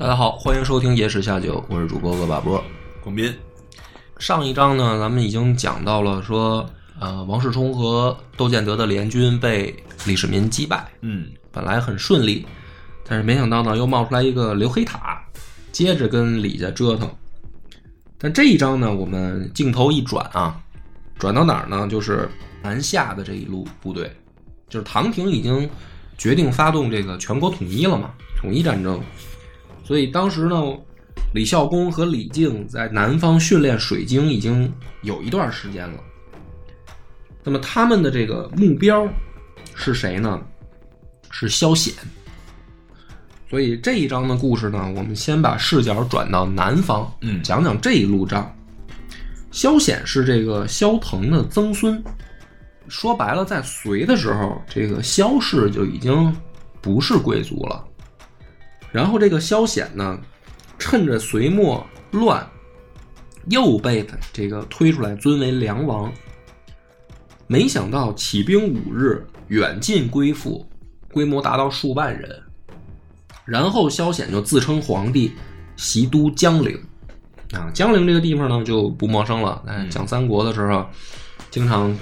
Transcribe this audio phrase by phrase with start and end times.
[0.00, 2.64] 大家好，欢迎收听《野史下酒》，我是主播恶把波。
[3.02, 3.36] 广斌，
[4.18, 6.66] 上一章呢，咱们已经讲到了说，
[6.98, 12.46] 呃，王世充和窦建德的联军被李世民击败，嗯，本来很顺利，
[13.06, 15.22] 但是没想到呢，又冒出来一个刘黑塔，
[15.70, 17.06] 接着跟李家折腾。
[18.16, 20.58] 但这一章呢，我们镜头一转啊，
[21.18, 21.86] 转到哪儿呢？
[21.86, 22.26] 就是
[22.62, 24.10] 南下的这一路部队，
[24.66, 25.68] 就是唐廷已经
[26.16, 28.98] 决定发动这个全国统一了嘛，统一战争。
[29.90, 30.56] 所以当时呢，
[31.34, 35.98] 李孝恭和李靖在南方训练水晶已经有一段时间了。
[37.42, 39.04] 那么他们的这个目标
[39.74, 40.40] 是谁呢？
[41.32, 41.92] 是萧显。
[43.48, 48.48] 所以这一章的故事呢，我们先把视角转到南方，嗯讲讲这一路仗。
[49.50, 52.00] 萧显是这个萧腾的曾孙，
[52.86, 56.32] 说白了，在隋的时候，这个萧氏就已经
[56.80, 57.84] 不是贵族了。
[58.92, 60.18] 然后这个萧显呢，
[60.78, 62.46] 趁着隋末乱，
[63.46, 66.12] 又被他这个推出来尊为梁王。
[67.46, 70.64] 没想到起兵五日，远近归附，
[71.12, 72.42] 规模达到数万人。
[73.44, 75.32] 然后萧显就自称皇帝，
[75.76, 76.78] 袭都江陵。
[77.52, 79.60] 啊，江陵这个地方呢就不陌生了。
[79.66, 80.86] 哎，讲三国的时候，
[81.50, 81.96] 经常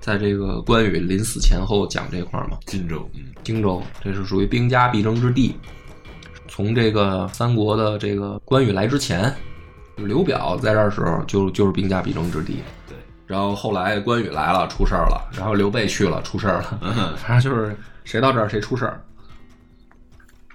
[0.00, 2.56] 在这个关羽临死前后讲这块儿嘛。
[2.66, 5.56] 荆州，嗯荆州，这是属于兵家必争之地。
[6.54, 9.34] 从这个三国的这个关羽来之前，
[9.96, 12.58] 刘表在这儿时候就就是兵家必争之地。
[12.88, 12.96] 对，
[13.26, 16.78] 然后后来关羽来了，出事儿了；然后刘备去了，出事儿了。
[16.80, 19.04] 嗯反正就是谁到这儿谁出事儿。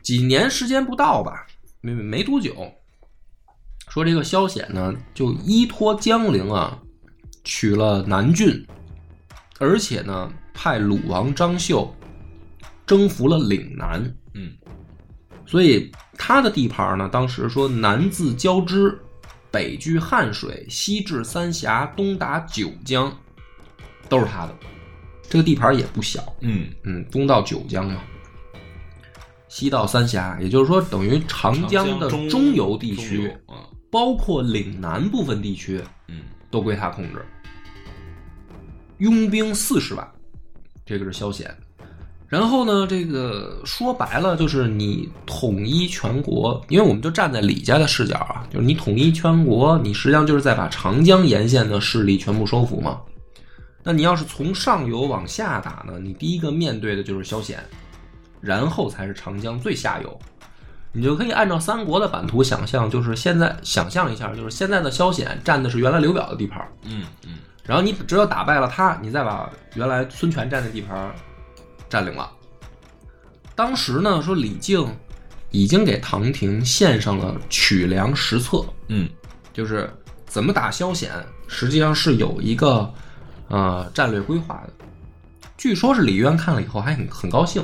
[0.01, 1.45] 几年时间不到吧，
[1.81, 2.55] 没没多久，
[3.89, 6.79] 说这个萧显呢，就依托江陵啊，
[7.43, 8.65] 取了南郡，
[9.59, 11.93] 而且呢，派鲁王张绣
[12.85, 14.01] 征服了岭南。
[15.49, 18.95] 嗯所以他的地盘呢，当时说南自交织，
[19.49, 23.11] 北据汉水，西至三峡，东达九江，
[24.07, 24.55] 都是他的。
[25.27, 28.01] 这个地盘也不小，嗯，嗯，东到九江嘛，
[29.47, 33.35] 西到三峡，也就是说，等于长江的中中游地区
[33.89, 37.25] 包括岭南部分地区，嗯都归他控制。
[38.99, 40.07] 拥兵四十万，
[40.85, 41.55] 这个是萧显。
[42.29, 53.01] 然后呢，这个说白了就是你统一全国，因为我们就站在李家的视角啊，就是你统一全国，你实际上就是在把长江沿线的势力全部收服嘛。
[53.81, 57.63] 那你要是从上游往下打呢，你第一个面对的就是萧显，
[58.39, 60.19] 然后才是长江最下游。
[60.91, 71.11] 你就可以按照三国的版图想象，就是现在想象一下，就是现在的萧显占的是原来刘表的地盘，嗯嗯然后你只有打败了他，你再把原来孙权占的地盘
[71.89, 72.31] 占领了。
[73.55, 74.87] 当时呢，说李靖
[75.51, 79.09] 已经给唐廷献上了取粮实策，嗯
[79.51, 79.91] 就是
[80.25, 81.11] 怎么打萧显，
[81.47, 82.93] 实际上是有一个
[83.49, 84.85] 呃战略规划的。
[85.57, 87.61] 据说是李渊看了以后还很很高兴，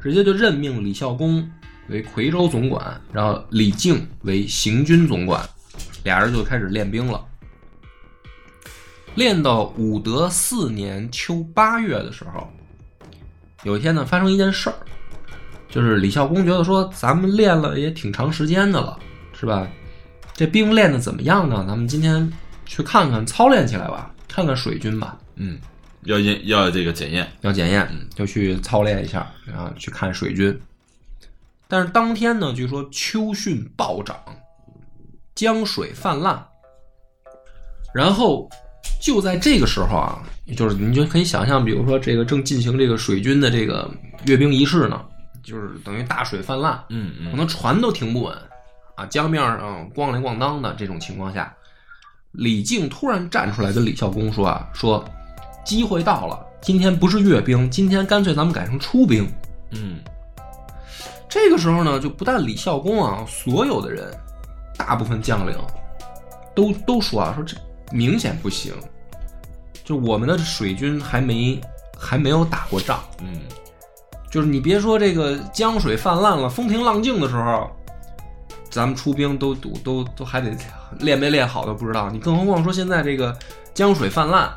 [0.00, 1.48] 直接就任命李孝恭
[1.88, 5.48] 为夔州总管，然后李靖为行军总管，
[6.02, 7.24] 俩人就开始练兵了。
[9.14, 12.50] 练到武德四年秋八月的时候，
[13.64, 14.76] 有一天呢，发生一件事儿，
[15.68, 18.98] 就是李孝恭觉得说，咱们练了也挺长时间的了，
[19.38, 19.68] 是吧？
[20.34, 21.64] 这兵练的怎么样呢？
[21.68, 22.30] 咱们今天
[22.66, 25.58] 去看看，操练起来吧，看看水军吧，嗯，
[26.02, 30.58] 要验要这个检验，要检验，就去操练一下，然后去看水军。
[31.68, 34.16] 但是当天呢，据说秋汛暴涨，
[35.34, 36.44] 江水泛滥，
[37.94, 38.50] 然后
[39.02, 40.22] 就在这个时候啊，
[40.56, 43.90] 就是你就可以想象，比如说这个正进行这个水军的这个
[44.26, 45.04] 阅兵仪式呢，
[45.42, 48.32] 就是等于大水泛滥，嗯嗯可能船都停不稳
[48.94, 51.52] 啊，江面上咣铃咣当的这种情况下，
[52.30, 55.04] 李靖突然站出来跟李孝恭说啊，说
[55.64, 59.28] 机会到了，今天不是阅兵，今天干脆咱们改成出兵。
[59.72, 59.98] 嗯
[61.28, 64.14] 这个时候呢，就不但李孝恭啊，所有的人，
[64.78, 65.56] 大部分将领
[66.54, 67.56] 都都说啊，说这
[67.92, 68.74] 明显不行，
[69.84, 71.60] 就我们的水军还没
[71.98, 73.40] 还没有打过仗，嗯。
[74.30, 77.70] 就是你别说这个江水泛滥了，风平浪静的时候，
[78.70, 80.56] 咱们出兵都都都都还得
[81.00, 83.36] 练没练好都不知道，你更何况说现在这个
[83.74, 84.50] 江水泛滥，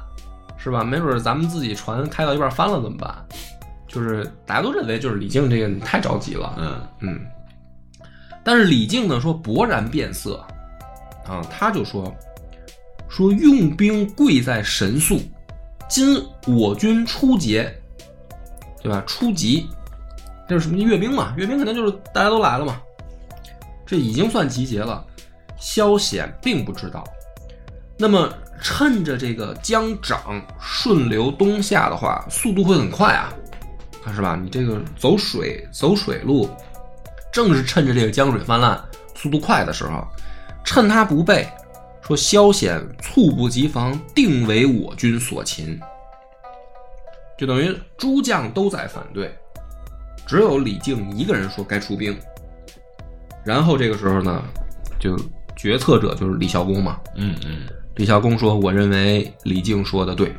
[0.57, 0.81] 是吧？
[0.81, 3.13] 没准儿咱们自己船开到一半翻了怎么办？
[3.85, 6.81] 就是大家都认为就是李靖这个你太着急了，嗯。
[7.01, 7.19] 嗯。
[8.45, 10.37] 但是李靖呢说勃然变色，
[11.27, 12.15] 啊，他就说
[13.15, 15.21] 说用兵贵在神速，
[15.87, 17.73] 今我军初捷，
[18.83, 19.01] 对吧？
[19.07, 19.69] 初级，
[20.49, 21.33] 这是什么阅兵嘛？
[21.37, 22.77] 阅兵肯定就是大家都来了嘛，
[23.85, 25.01] 这已经算集结了。
[25.57, 27.05] 萧显并不知道，
[27.97, 28.29] 那么
[28.61, 33.33] 趁着这个江涨顺流东下的话，速度会很快啊，
[34.03, 34.37] 啊是吧？
[34.43, 36.49] 你这个走水走水路，
[37.31, 38.77] 正是趁着这个江水泛滥、
[39.15, 40.05] 速度快的时候，
[40.65, 41.47] 趁他不备，
[42.05, 45.79] 说萧显猝不及防，定为我军所擒。
[47.37, 49.33] 就等于诸将都在反对，
[50.25, 52.17] 只有李靖一个人说该出兵。
[53.43, 54.43] 然后这个时候呢，
[54.99, 55.19] 就
[55.55, 56.99] 决策者就是李孝恭嘛。
[57.15, 57.63] 嗯嗯
[57.95, 60.33] 李孝恭说：“我认为李靖说的对。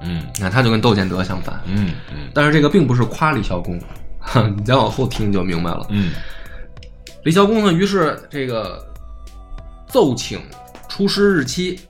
[0.00, 1.60] 嗯”那他就跟窦建德相反。
[1.66, 3.78] 嗯嗯但是这个并不是夸李孝恭，
[4.56, 5.86] 你再往后听就明白了。
[5.90, 6.12] 嗯
[7.24, 8.84] 李孝恭呢，于是这个
[9.86, 10.40] 奏请
[10.94, 11.80] 出师日期，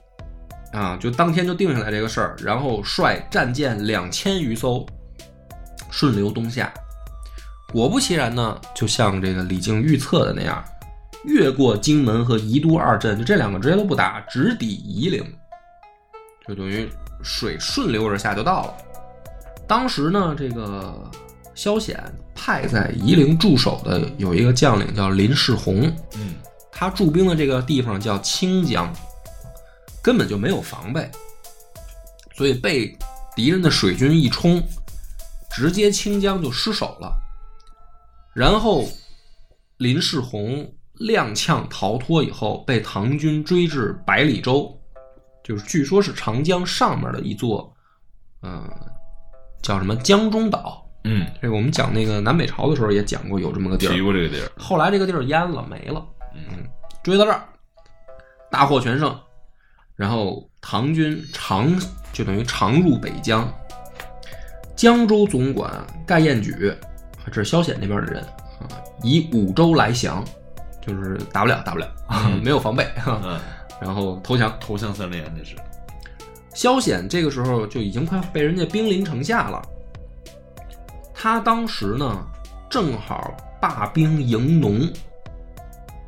[0.71, 4.83] 啊，就当天就定下来这个事儿，然后率战舰两千余艘
[5.91, 6.73] 顺流东下。
[7.71, 10.65] 果不其然呢，就像这个李靖预测的那样，
[11.23, 15.23] 越过荆门和宜都二镇，就这两个直接都不打，直抵夷陵，
[16.47, 16.89] 就等于
[17.21, 18.73] 水顺流而下就到了。
[19.67, 21.11] 当时呢，这个
[21.53, 22.03] 萧显
[22.33, 26.33] 派在夷陵驻守的有一个将领叫林世宏，嗯
[26.77, 28.93] 他驻兵的这个地方叫清江，
[30.03, 31.09] 根本就没有防备，
[32.35, 32.93] 所以被
[33.33, 34.61] 敌人的水军一冲，
[35.49, 37.17] 直接清江就失守了。
[38.33, 38.85] 然后
[39.77, 40.69] 林世宏
[40.99, 44.77] 踉跄逃脱以后，被唐军追至百里洲，
[45.45, 47.73] 就是据说是长江上面的一座，
[48.43, 48.69] 嗯、
[49.61, 50.85] 叫什么江中岛。
[51.05, 54.51] 嗯，这个我们讲那个南北朝的时候也讲过有这么个地儿提，过这个地儿。
[54.57, 56.05] 后来这个地儿淹了没了。
[56.35, 56.67] 嗯
[57.03, 57.43] 追到这儿，
[58.51, 59.17] 大获全胜，
[59.95, 61.73] 然后唐军长
[62.11, 63.47] 就等于长入北疆。
[64.75, 65.71] 江州总管
[66.05, 66.73] 盖彦举，
[67.27, 68.21] 这是萧显那边的人
[68.59, 68.67] 啊，
[69.03, 70.23] 以五州来降，
[70.85, 73.39] 就是打不了，打不了，嗯 没有防备，哈嗯，
[73.79, 74.53] 然后投降。
[74.59, 75.55] 投降三连那是。
[76.53, 79.61] 萧显这个时候就已经快被人家兵临城下了。
[81.13, 82.25] 他当时呢，
[82.69, 84.81] 正好罢兵迎农，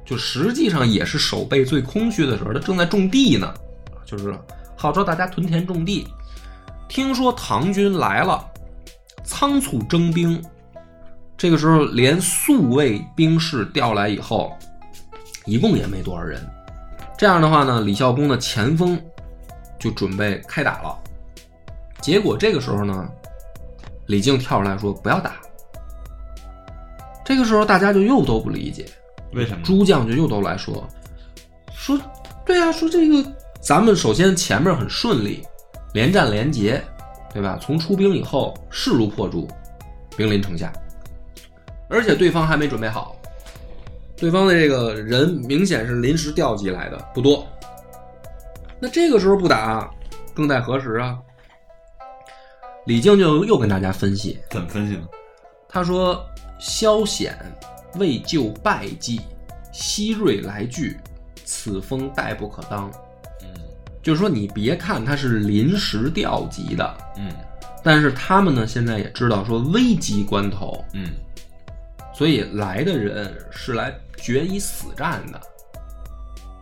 [0.07, 3.53] 就实际上也是守备最空虚的时候，他正在种地呢，
[4.05, 4.33] 就是
[4.77, 6.07] 号召大家屯田种地。
[6.87, 8.41] 听说唐军来了，
[9.25, 10.41] 仓促征兵，
[11.37, 14.53] 这个时候连宿卫兵士调来以后，
[15.45, 16.41] 一共也没多少人。
[17.17, 18.97] 这样的话呢，李孝恭的前锋
[19.77, 20.97] 就准备开打了。
[21.99, 23.09] 结果这个时候呢，
[24.05, 25.35] 李靖跳出来说不要打。
[27.25, 28.85] 这个时候大家就又都不理解，
[29.33, 29.63] 为什么？
[29.63, 30.87] 朱将军又都来说
[31.73, 31.99] 说，
[32.45, 33.23] 对啊，说这个
[33.61, 35.45] 咱们首先前面很顺利，
[35.93, 36.83] 连战连捷，
[37.33, 37.57] 对吧？
[37.61, 39.47] 从出兵以后势如破竹，
[40.15, 40.71] 兵临城下，
[41.89, 43.15] 而且对方还没准备好，
[44.15, 47.45] 对方的这个人明显是临时调集来的，不多。
[48.79, 49.89] 那这个时候不打，
[50.33, 51.17] 更待何时啊？
[52.85, 55.07] 李靖就又跟大家分析，怎么分析呢？
[55.67, 56.25] 他说
[56.57, 57.37] ：“萧显
[57.97, 59.21] 为救败绩，
[59.71, 60.97] 希瑞来拒，
[61.43, 62.89] 此风代不可当。”
[63.43, 63.49] 嗯。
[64.01, 67.31] 就是说，你别看他是临时调集的，嗯。
[67.83, 71.11] 但是他们呢现在也知道说危急关头，嗯。
[72.13, 75.39] 所以来的人是来决一死战的，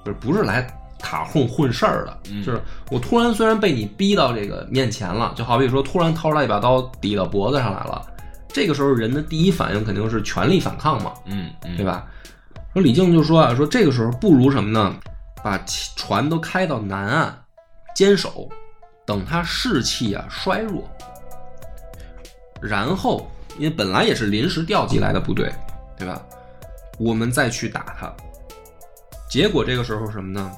[0.03, 0.67] 就是不是来
[0.99, 2.17] 塔混混事儿的。
[2.31, 2.43] 嗯。
[2.43, 2.59] 就是
[2.91, 8.05] 我突然虽然被你逼到这个面前了，就好比说突然掏出来一把刀抵到脖子上来了，
[8.55, 11.85] 这个时候人的第一反应肯定是全力反抗嘛，嗯嗯，对？
[11.85, 12.07] 吧？
[12.71, 14.95] 说李靖就说啊，说这个时候不如什么呢？
[15.43, 15.57] 把
[15.97, 17.37] 船都开到南岸
[17.93, 18.49] 坚守，
[19.05, 20.89] 等他士气啊衰弱，
[22.61, 25.53] 然后因为本来也是临时调集来的部队，
[25.97, 26.25] 对吧？
[26.97, 28.09] 我们再去打他。
[29.29, 30.49] 结果这个时候什么呢？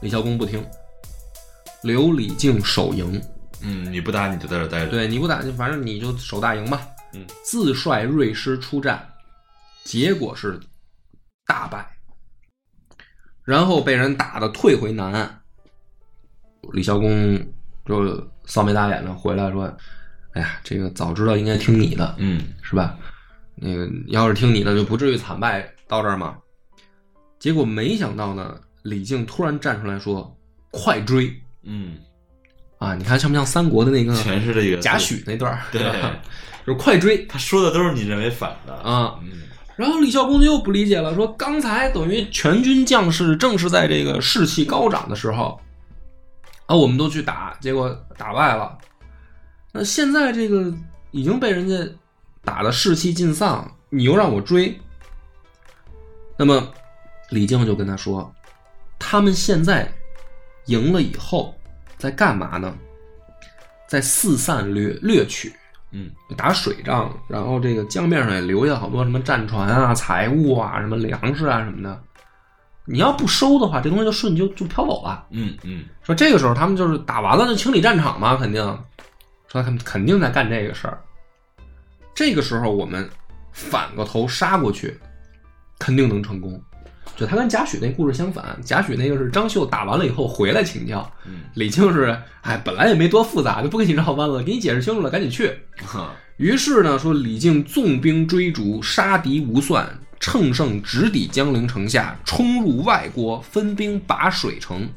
[0.00, 0.64] 李孝恭不听，
[1.82, 3.20] 留李靖守营。
[3.60, 6.80] 嗯，你不打你就在这儿待着。，对，你不打，就反正你就守大营吧。
[7.14, 9.06] 嗯，自率锐师出战，
[9.84, 10.58] 结果是
[11.46, 11.86] 大败，
[13.44, 15.40] 然后被人打的退回南岸。
[16.72, 17.38] 李孝公
[17.84, 19.64] 就扫眉打眼的回来说
[20.32, 22.98] ：“哎呀，这个早知道应该听你的，嗯是吧？
[23.54, 26.38] 那个要是听你的，就不至于惨败到这儿嘛。”
[27.38, 30.34] 结果没想到呢，李靖突然站出来说
[30.72, 31.30] ：“快追
[31.62, 31.98] 嗯，
[32.78, 35.62] 啊！”你看像不像三国的那个全是这个贾诩那段儿？
[35.70, 35.82] 对
[36.66, 38.74] 就是快追他说的都是你认为反的。
[38.74, 39.18] 啊！
[39.22, 39.42] 嗯
[39.76, 45.60] 然后李孝公就又不理解了，说刚才等于全军将士正是在这个士气高涨的时候，
[46.66, 48.78] 啊，我们都去打，结果打败了。
[49.72, 50.72] 那现在这个
[51.10, 51.74] 已经被人家
[52.44, 54.80] 打得士气尽丧，你又让我追，
[56.36, 56.72] 那么
[57.30, 58.32] 李靖就跟他说，
[58.96, 59.92] 他们现在
[60.66, 61.52] 赢了以后
[61.98, 62.72] 在干嘛呢？
[63.88, 65.52] 在四散掠掠取。
[65.94, 72.02] 嗯打水仗，然后这个江面上也留下好多什么战船啊、财物啊、什么粮食啊什么的。
[72.84, 75.24] 你要不收的话，这东西就瞬就就飘走了。
[75.30, 78.62] 嗯嗯说这个时候他们就是打完了就清理战场嘛，肯定
[79.48, 81.00] 说他们肯定在干这个事儿。
[82.14, 83.08] 这个时候我们
[83.52, 84.98] 反过头杀过去，
[85.78, 86.60] 肯定能成功。
[87.16, 95.56] 就他跟贾诩那故事相反，贾诩那个是张绣打完了以后回来请教，嗯李靖是哎本来也没多复杂，就不跟你绕弯了，给你解释清楚了，赶紧去。
[95.86, 104.88] 哈于是呢，说李靖纵兵追逐，杀敌无算，乘胜直抵江陵城下，冲入外郭，分兵把水城，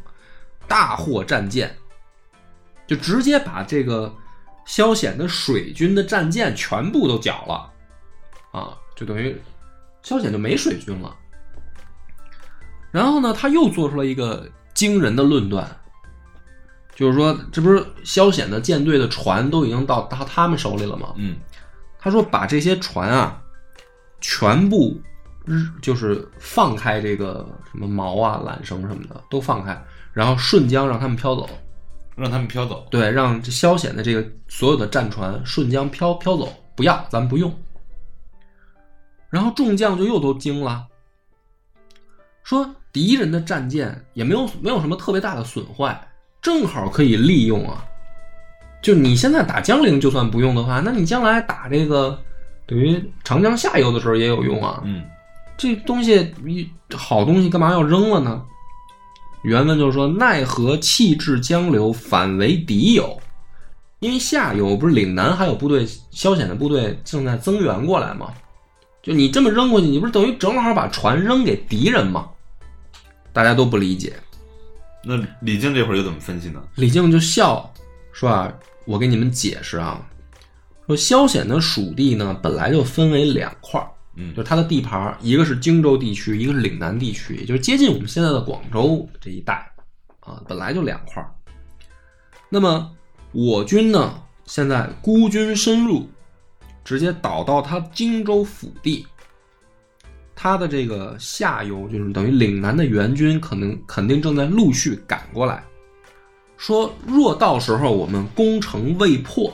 [0.67, 1.75] 大获战舰，
[2.88, 4.12] 就直接把这个
[4.65, 9.39] 萧显的水军的战舰全部都缴了，啊，就等于
[10.01, 11.15] 萧显就没水军了。
[12.91, 15.70] 然后呢，他又做出了一个惊人的论断，
[16.96, 21.13] 就是说，这不是萧显的舰队的船都已经到他他们手里了吗？
[21.17, 21.38] 嗯
[22.00, 23.41] 他说把这些船啊，
[24.22, 24.98] 全部
[25.82, 31.50] 就是放开这个什么锚啊、缆绳什么的都放开，然后顺江让他们飘走。
[32.15, 32.88] 让他们飘走。
[32.89, 37.53] 对，让这萧显的这个所有的战船顺江飘飘走，不要，咱们不用。
[39.29, 40.88] 然后众将就又都惊了，
[42.47, 45.99] 说敌人的战舰也没有没有什么特别大的损坏，
[46.41, 47.83] 正好可以利用啊。
[48.81, 52.17] 就你现在打江陵就算不用的话，那你将来打这个
[52.65, 54.81] 等于长江下游的时候也有用啊。
[54.85, 55.03] 嗯
[55.57, 58.41] 这东西一好东西干嘛要扔了呢？
[59.43, 63.19] 原文就是说：“奈何弃置江流，反为敌友？”
[63.99, 68.27] 因为下游不是岭南还有部队，消遣的部队正在增援过来吗。
[69.03, 72.29] 就你这么扔过去，你不是等于正好把船扔给敌人吗？
[73.38, 74.15] 大家都不理解。
[75.03, 76.60] 那李靖这会儿又怎么分析呢？
[76.74, 77.72] 李靖就笑
[78.12, 78.51] 说：“啊，
[78.86, 80.03] 我给你们解释啊，
[80.88, 89.72] 说萧显的属地呢，本来就分为两块儿，嗯就是他的地盘儿，一个是荆州地区，一个是岭南地区，也就是接近我们现在的广州这一带
[90.22, 91.29] 啊，本来就两块儿。
[92.50, 92.91] 那么
[93.34, 96.10] 我军呢，现在孤军深入，
[96.84, 99.06] 直接导到他荆州腹地，
[100.39, 105.63] 他的这个下游就是等于岭南的援军，可能肯定正在陆续赶过来。
[106.58, 109.51] 说若到时候我们攻城未破，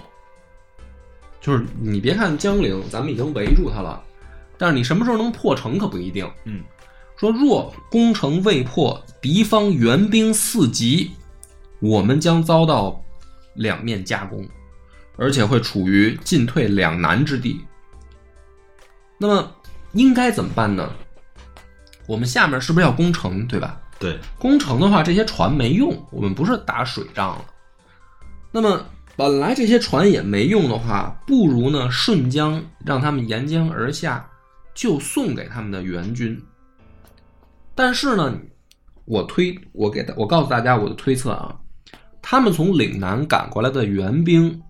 [1.40, 4.04] 就是你别看江陵，咱们已经围住他了，
[4.58, 6.30] 但是你什么时候能破城可不一定。
[6.44, 6.62] 嗯
[7.16, 11.12] 说若攻城未破，敌方援兵四级，
[11.80, 13.02] 我们将遭到
[13.54, 14.46] 两面夹攻，
[15.16, 17.62] 而且会处于进退两难之地。
[19.18, 19.52] 那么
[19.94, 20.92] 应该怎么办呢？
[22.06, 23.80] 我们下面是不是要攻城，对吧？
[23.98, 27.46] 对，攻城的话，这些船没用，我们不是打水仗了。
[28.52, 28.86] 那么
[29.16, 34.28] 本来这些船也没用的话，不如呢顺江让他们沿江而下，
[34.74, 36.38] 就送给他们的援军。
[37.74, 38.38] 但是呢，
[39.06, 41.56] 我推我给大我告诉大家我的推测啊，
[42.22, 44.62] 他们从岭南赶过来的援兵，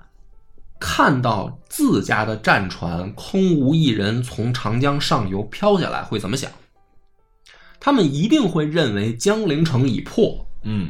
[0.86, 6.52] 看到自家的战船空无一人从长江上游飘下来，会怎么想？
[7.80, 10.90] 他们一定会认为江陵城已破，嗯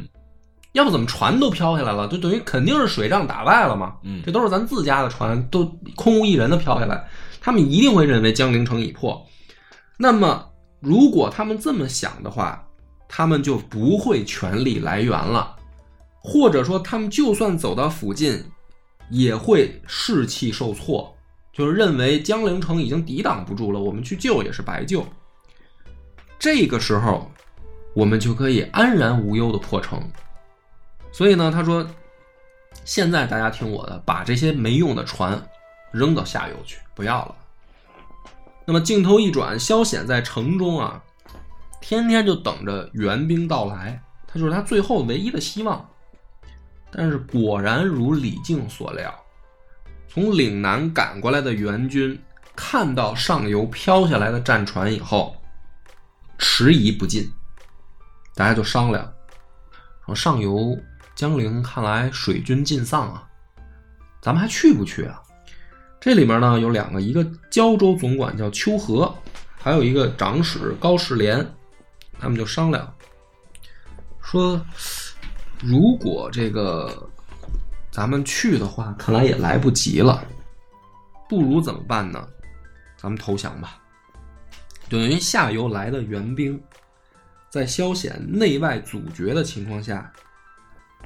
[0.71, 2.07] 要不怎么船都飘下来了？
[2.07, 3.93] 就等于肯定是水仗打败了嘛。
[4.01, 5.63] 嗯这都是咱自家的船，都
[5.95, 7.07] 空无一人的飘下来，
[7.39, 9.23] 他们一定会认为江陵城已破。
[9.95, 12.67] 那么，如果他们这么想的话，
[13.07, 15.55] 他们就不会全力来援了，
[16.19, 18.43] 或者说，他们就算走到附近，
[19.09, 21.15] 也会士气受挫，
[21.51, 25.05] 就是认为江陵城已经抵挡不住了，我们去救也是白救。
[26.39, 27.31] 这个时候，
[27.95, 30.01] 我们就可以安然无忧的破城。
[31.11, 31.87] 所以呢，他说，
[32.83, 35.41] 现在大家听我的，把这些没用的船
[35.91, 37.35] 扔到下游去，不要了。
[38.65, 41.03] 那么镜头一转，萧显在城中啊，
[41.81, 45.87] 天天就等着援兵到来，他就是他最后唯一的希望。
[46.95, 49.13] 但是果然如李靖所料，
[50.07, 52.19] 从岭南赶过来的援军
[52.55, 55.35] 看到上游飘下来的战船以后，
[56.37, 57.27] 迟疑不进。
[58.35, 59.11] 大家就商量，
[60.05, 60.77] 说上游
[61.15, 63.27] 江陵看来水军尽丧啊，
[64.21, 65.21] 咱们还去不去啊？
[65.99, 69.13] 这里面呢有两个，一个胶州总管叫秋和，
[69.57, 71.47] 还有一个长史高士廉，
[72.19, 72.93] 他们就商量
[74.21, 74.59] 说，
[75.63, 77.09] 如果这个
[77.91, 80.23] 咱们去的话，看来也来不及了，
[81.29, 82.27] 不如怎么办呢？
[82.97, 83.79] 咱们投降吧。
[84.89, 86.61] 等于下游来的援兵，
[87.49, 90.11] 在萧显内外阻绝的情况下，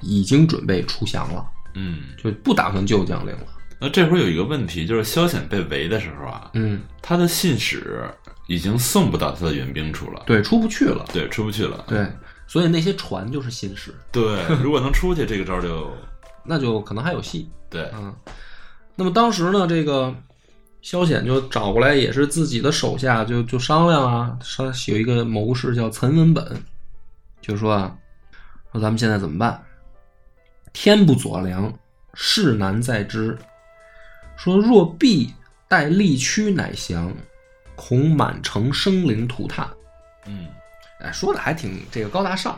[0.02, 1.46] 已经准备出降了，
[1.76, 3.48] 嗯，就不打算救将领了。
[3.80, 8.10] 那这会儿有一个问题，就是萧显被围的时候啊，嗯，他的信使
[8.48, 11.06] 已经送不到他的援兵处了，对，出不去了。
[11.14, 11.86] 对，出不去了。
[11.88, 12.08] 对，
[12.48, 15.92] 所以那些船就是新式，对，如果能出去，这个招就
[16.44, 17.50] 那就可能还有戏。
[17.70, 18.16] 对，嗯，
[18.96, 20.16] 那么当时呢，这个
[20.82, 26.64] 萧显就找过来，也是自己的手下就就商量啊，商有一个谋士叫岑文本，
[27.42, 27.94] 就说啊，
[28.72, 29.62] 说咱们现在怎么办？
[30.72, 31.74] 天不佐良，
[32.14, 33.38] 事难在知。
[34.38, 35.34] 说若必
[35.68, 37.12] 待力屈乃降，
[37.76, 39.68] 恐满城生灵涂炭。
[40.28, 40.48] 嗯，
[41.02, 42.58] 哎，说的还挺这个高大上。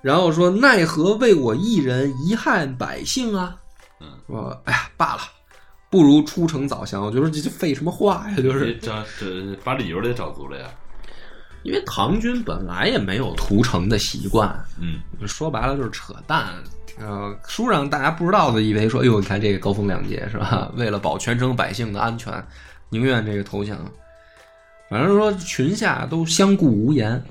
[0.00, 3.56] 然后说奈何为我一人遗憾百姓啊？
[4.00, 5.22] 嗯，说哎呀，罢了，
[5.90, 7.02] 不如出城早降。
[7.04, 8.36] 我觉得这这废什么话呀？
[8.36, 10.68] 就是这这把理由得找足了呀。
[11.64, 14.48] 因为唐军本来也没有屠城的习惯，
[14.80, 16.46] 嗯，说白了就是扯淡。
[17.00, 20.70] 呃，书上大家不知道的，以为说，哎呦，你看这个高风亮节是吧？
[20.78, 22.32] 为了保全城百姓的安全，
[22.88, 23.76] 宁愿这个投降。
[24.88, 27.22] 反正说群下都相顾无言。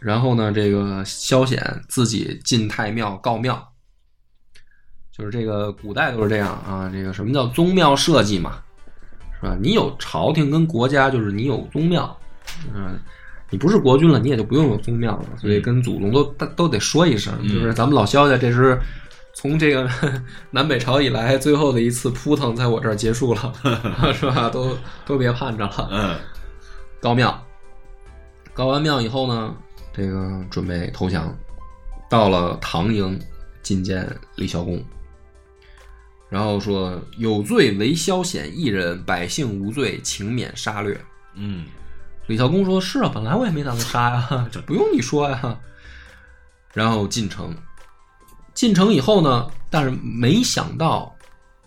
[0.00, 3.66] 然后呢，这个萧显自己进太庙告庙，
[5.10, 6.90] 就是这个古代都是这样啊。
[6.92, 8.58] 这个什么叫宗庙社稷嘛，
[9.40, 9.56] 是吧？
[9.60, 12.18] 你有朝廷跟国家，就是你有宗庙，
[12.74, 12.98] 嗯。
[13.48, 16.24] 你不是国君了，你也就不用有宗庙了，所以跟祖宗都
[16.56, 18.76] 都得说一声，就是咱们老萧家这是
[19.34, 19.88] 从这个
[20.50, 23.52] 南北朝以来最后的一次扑腾，在我这儿结束了，
[24.12, 24.50] 是吧？
[24.50, 25.88] 都都别盼着了。
[25.92, 26.16] 嗯，
[27.00, 27.40] 告庙，
[28.52, 29.54] 告完庙以后呢，
[29.96, 31.34] 这个准备投降，
[32.10, 33.18] 到了唐营
[33.62, 34.84] 觐见李孝公，
[36.28, 41.00] 然后说有罪为萧显一人，百姓无罪，请免杀掠。
[41.34, 41.66] 嗯。
[42.28, 45.60] 李孝公说：“是啊，本来我也没打算杀呀， 这不用你说呀。”
[46.74, 47.56] 然后进城，
[48.52, 51.16] 进城以后呢，但是没想到，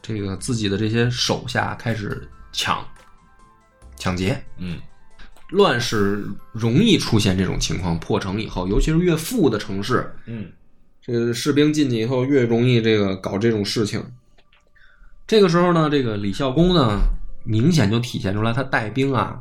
[0.01, 2.85] 这个自己的这些手下开始抢、
[3.95, 4.43] 抢劫。
[4.57, 4.81] 嗯，
[5.49, 7.99] 乱世容易出现这种情况。
[7.99, 10.51] 破城以后，尤其是越富的城市，嗯，
[11.01, 14.03] 这个士兵进去以后越容易这个搞这种事情。
[15.27, 16.99] 这个时候呢，这个李孝恭呢，
[17.43, 19.39] 明显就体现出来他带兵啊。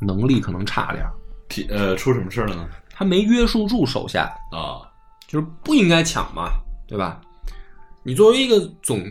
[0.00, 1.12] 能力可能差点儿，
[1.48, 2.68] 体呃出什么事了呢？
[2.90, 4.82] 他没约束住手下啊，
[5.26, 6.50] 就是不应该抢嘛，
[6.86, 7.20] 对吧？
[8.02, 9.02] 你作为一个总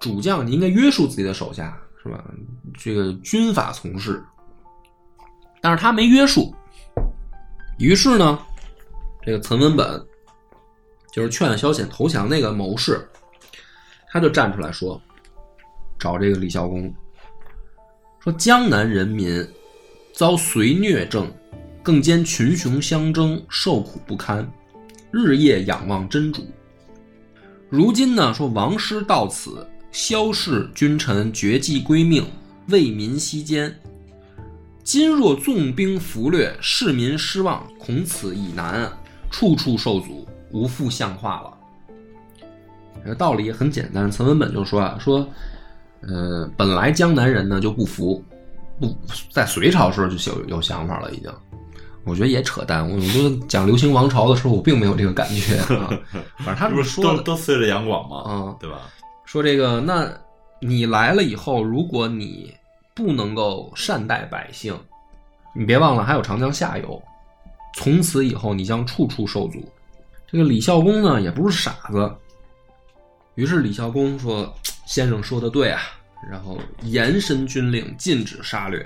[0.00, 2.24] 主将，你应该约束自己的手下，是吧？
[2.78, 4.22] 这个军法从事，
[5.68, 6.54] 但是他没约束，
[7.76, 8.38] 于是呢，
[9.20, 10.02] 这个岑文本
[11.12, 13.06] 就是劝萧显投降那个谋士，
[14.10, 14.98] 他就站出来说，
[15.98, 16.90] 找这个李孝公，
[18.20, 19.46] 说江南人民。
[20.14, 21.30] 遭隋虐政，
[21.82, 24.50] 更兼群雄相争，受苦不堪，
[25.10, 26.46] 日夜仰望真主。
[27.68, 32.26] 如今呢，说王师到此，萧氏君臣绝迹归命，
[32.68, 33.78] 为民息艰。
[34.88, 38.90] 今若纵兵俘掠，市民失望，恐此以难，
[39.30, 41.52] 处处受阻，无复像话了。
[43.04, 45.28] 这道理也很简单，岑文本就说啊，说，
[46.00, 48.24] 呃，本来江南人呢就不服。
[48.80, 48.96] 不
[49.30, 51.30] 在隋朝时候就有有想法了，已经，
[52.04, 52.88] 我觉得也扯淡。
[52.88, 55.90] 我我觉得讲流行王朝的时候，我并没有这个感觉啊。
[56.42, 58.88] 反正他不是说都都随着杨广嘛，嗯，对吧？
[59.26, 60.10] 说这个，那
[60.62, 62.54] 你来了以后，如果你
[62.98, 64.76] 不能够善待百姓，
[65.54, 67.00] 你别忘了还有长江下游，
[67.76, 69.64] 从此以后你将处处受阻。
[70.26, 72.12] 这个李孝公呢，也不是傻子，
[73.36, 74.52] 于是李孝公说
[74.84, 75.80] ：“先生说的对啊。”
[76.28, 78.84] 然后严申军令，禁止杀掠。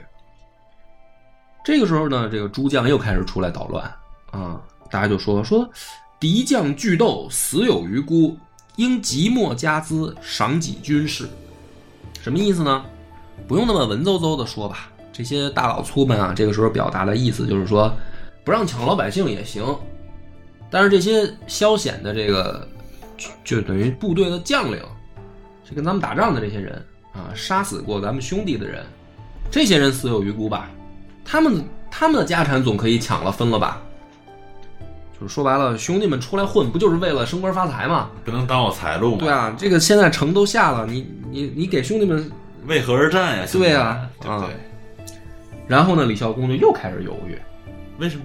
[1.64, 3.90] 这个时候呢，这个诸将又开始出来捣乱
[4.30, 4.60] 啊！
[4.90, 5.66] 大家就说说，
[6.20, 8.36] 敌将俱斗，死有余辜，
[8.76, 11.26] 应即墨加资，赏给军士。
[12.20, 12.84] 什么意思呢？
[13.46, 14.90] 不用那么文绉绉的说吧。
[15.12, 17.92] 这些大老粗们啊，这个时候表达的意思就是说，
[18.44, 19.62] 不让抢老百姓也行，
[20.70, 22.66] 但是这些消遣的这个，
[23.44, 24.80] 就等于部队的将领，
[25.68, 26.82] 是跟咱们打仗的这些人。
[27.12, 28.86] 啊，杀死过咱们兄弟的人，
[29.50, 30.70] 这些人死有余辜吧？
[31.26, 33.82] 他们他们的家产总可以抢了分了吧？
[35.20, 38.08] 就是说白了，兄弟们出来混不就是为了升官发财吗？
[38.24, 39.18] 不能当我财路嘛。
[39.18, 42.32] 对，啊，这个现在城都下了，你你你给兄弟们，
[42.66, 43.46] 为何而战呀？
[43.52, 44.50] 对啊对不对？
[45.66, 47.38] 然后呢，李孝恭就又开始犹豫。
[47.98, 48.22] 为什么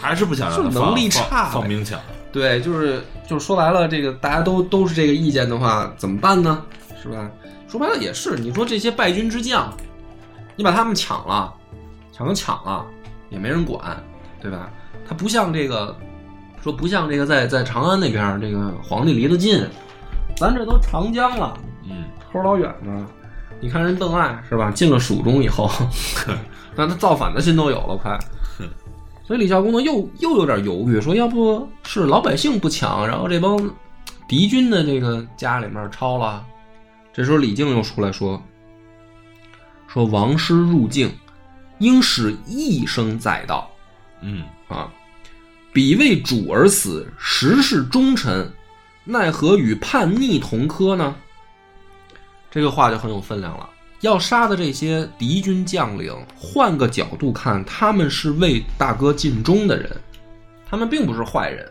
[0.00, 2.00] 还是不想让他是放能力差放呗放兵强？
[2.32, 6.64] 对，就是就是说白了，这个大家都都是这个意见的话，怎么办呢？
[7.02, 7.30] 是吧？
[7.68, 9.72] 说白了也是，你说这些败军之将，
[10.56, 11.52] 你把他们抢了，
[12.12, 12.84] 抢就抢了，
[13.30, 14.02] 也没人管，
[14.40, 14.70] 对吧？
[15.08, 15.96] 他不像这个，
[16.62, 19.66] 说不像这个在在长安那边儿，这个皇帝离得近，
[20.36, 23.06] 咱这都长江了，嗯，齁老远呢。
[23.62, 24.72] 你看人邓艾是吧？
[24.72, 25.70] 进了蜀中以后，
[26.74, 28.18] 那他造反的心都有了，快。
[29.24, 33.70] 所以李孝恭呢又又有点犹豫，说要不是老百姓不抢，然后这帮
[34.26, 36.44] 敌军的这个家里面抄了。
[37.12, 38.42] 这时候李靖又出来说
[39.86, 41.14] ：“说王师入境，
[41.78, 43.70] 应使一生载道
[44.22, 44.90] 嗯，啊！
[45.72, 48.50] 彼为主而死，实是忠臣，
[49.04, 51.14] 奈何与叛逆同科呢？”
[52.52, 53.68] 这个话就很有分量了。
[54.02, 59.90] 要杀的这些敌军将领，换个角度看，他们是为大哥尽忠的人，
[60.68, 61.66] 他们并不是坏人。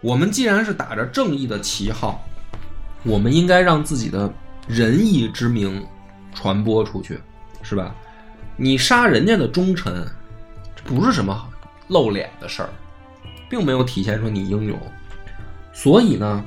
[0.00, 2.24] 我们既然是打着正义的旗号，
[3.02, 4.32] 我们应该让自己的
[4.66, 5.84] 仁义之名
[6.32, 7.20] 传播出去，
[7.60, 7.94] 是吧？
[8.56, 10.06] 你杀人家的忠臣，
[10.74, 11.46] 这不是什么
[11.88, 12.70] 露脸的事儿，
[13.50, 14.78] 并没有体现出你英勇。
[15.74, 16.42] 所以呢，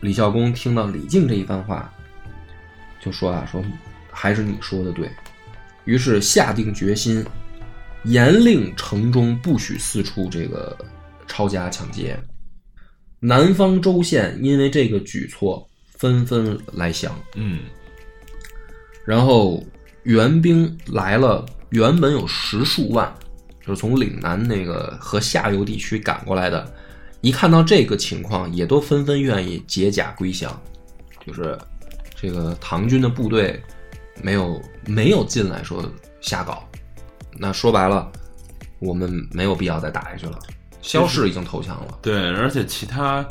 [0.00, 1.92] 李孝恭听到李靖这一番话，
[3.04, 3.62] 就说啊，说
[4.10, 5.10] 还是你说的对，
[5.84, 7.22] 于是下定决心，
[8.04, 10.76] 严令城中不许四处这个
[11.26, 12.18] 抄家抢劫。
[13.20, 17.60] 南方州县因为这个举措纷纷来降，嗯，
[19.06, 19.62] 然后
[20.04, 23.12] 援兵来了，原本有十数万，
[23.60, 26.74] 就是从岭南那个和下游地区赶过来的，
[27.20, 30.58] 一看到这个情况，也都纷纷愿意解甲归降，
[31.26, 31.58] 就是
[32.24, 33.62] 这个唐军的部队
[34.22, 35.84] 没有没有进来说
[36.22, 36.66] 瞎搞，
[37.36, 38.10] 那说白了，
[38.78, 40.38] 我们没有必要再打下去了。
[40.80, 43.22] 萧氏已经投降了，对，而且其他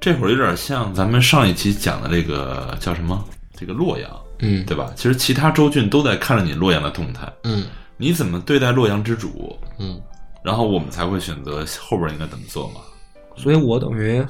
[0.00, 3.24] 这会儿有点像咱们上一期讲的这个叫什么？
[3.56, 4.10] 这个洛阳，
[4.40, 4.92] 嗯对吧？
[4.96, 10.00] 其实其他州郡都在看着你洛阳的动态，嗯你怎么对待洛阳之主，嗯，
[10.42, 12.80] 然后我们才会选择后边应该怎么做嘛。
[13.36, 14.26] 所以我等于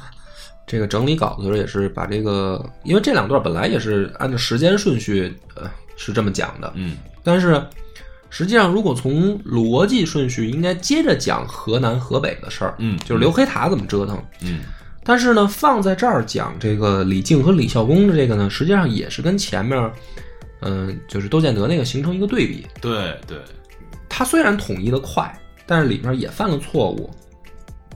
[0.66, 7.62] 这个整理稿子的时候也是把这个，因为这两段本来也是按照时间顺序，呃，是这么讲的，嗯但是
[8.30, 14.22] 实际上如果从逻辑顺序，应该接着讲河南、河北的事儿，嗯，就是刘黑塔怎么折腾。
[14.42, 14.60] 嗯
[15.02, 19.92] 但是呢，放在这儿讲这个李靖和李孝恭的这个呢，实际上也是跟前面，
[20.60, 22.66] 嗯、就是窦建德那个形成一个对比。
[22.82, 23.38] 对对，
[24.10, 25.34] 他虽然统一的快，
[25.66, 27.10] 但是里面也犯了错误。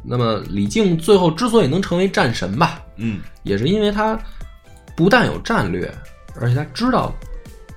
[0.04, 4.18] 那么李靖最后之所以能成为战神吧，嗯也是因为他
[4.94, 5.92] 不但有战略，
[6.40, 7.12] 而且他知道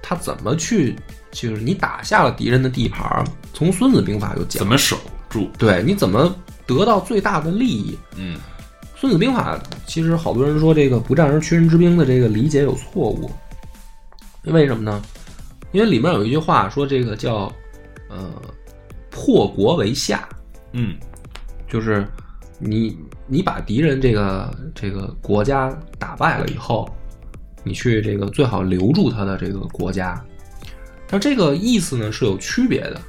[0.01, 0.95] 他怎么去，
[1.31, 4.97] 就是你打下了敌人的地盘儿，从《孙子兵法》就讲怎，么守
[5.29, 5.49] 住？
[5.57, 6.35] 对你怎么
[6.65, 7.97] 得到最大的利益。
[8.15, 8.37] 嗯
[8.99, 13.31] 《孙子兵法》其实好多人说这个“不战而屈人之兵”的这个理解有错误，
[14.43, 15.01] 为什么呢？
[15.71, 17.51] 因为里面有一句话说这个叫
[18.09, 18.31] 呃
[19.11, 20.27] “破国为下”，
[20.73, 20.95] 嗯
[21.67, 22.07] 就是
[22.59, 26.89] 你你把敌人这个这个国家打败了以后，
[27.63, 30.23] 你去这个最好留住他的这个国家。
[31.07, 33.01] 但这个意思呢是有区别的，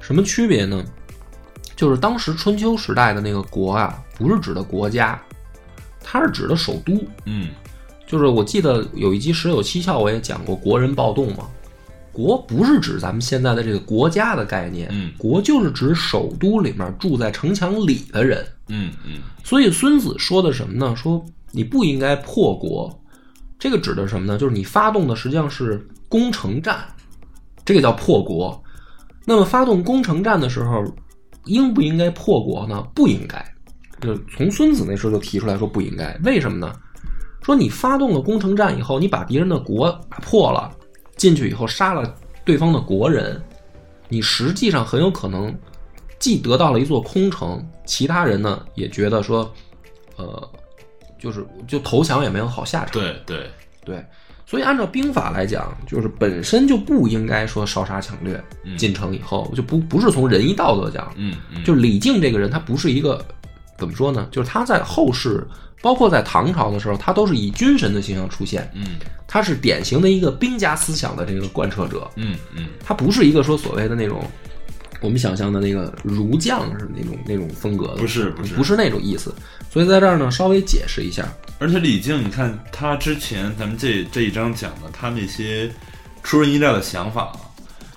[0.00, 0.84] 什么区别呢？
[1.74, 5.20] 就是当时春秋时代的那个国啊，不是指的国家，
[6.02, 7.02] 它是指的首都。
[7.24, 7.48] 嗯
[8.06, 11.48] 就是我记得有一集《十有七窍》，我也讲过国人暴动嘛。
[12.12, 18.46] 国不是指咱们现在的这个国家的概念，嗯国就是指首都里面住在城墙里的人。
[18.68, 20.94] 嗯嗯所以孙子说的什么呢？
[20.94, 22.94] 说你不应该破国，
[23.58, 24.38] 这个指的什么呢？
[24.38, 26.78] 就是你发动的实际上是攻城战，
[27.64, 28.62] 这个叫破国。
[29.24, 30.84] 那么发动攻城战的时候，
[31.46, 32.82] 应不应该破国呢？
[32.94, 33.44] 不应该。
[34.00, 36.74] 就从孙子那时候就提出来说不应该，为什么呢？
[37.42, 40.70] 说你发动了攻城战以后，你把敌人的国打破了，
[41.22, 42.12] 进去以后杀了
[42.44, 43.40] 对方的国人，
[44.08, 45.56] 你实际上很有可能
[46.18, 49.48] 既得到了一座空城，其他人呢也觉得说，
[50.16, 50.50] 呃，
[51.20, 52.90] 就是就投降也没有好下场。
[52.94, 53.48] 对对，
[53.84, 54.04] 对，
[54.44, 58.76] 所以按照兵法来讲，就是本身就不应该说烧杀抢掠，嗯。
[58.76, 63.24] 进城以后就不不是从仁义道德讲，嗯嗯，就李靖这个人，他不是一个
[63.82, 64.28] 怎么说呢？
[64.30, 65.44] 就是他在后世，
[65.80, 74.24] 包括在唐朝的时候，他都是以军神的形象出现，嗯他是典型的一个兵家思想的这个贯彻者，嗯嗯他不是一个说所谓的那种
[75.00, 79.34] 我们想象的那个儒将是那种那种风格的，不是不是不是那种意思。
[79.68, 81.26] 所以在这儿呢，稍微解释一下。
[81.58, 85.68] 而且李靖，你看他之前咱们这这一章讲的他那些
[86.22, 87.40] 出人意料的想法啊，